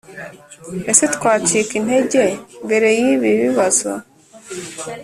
[0.91, 2.23] ese, twacika intege
[2.65, 3.89] mbere y'ibi bibazo?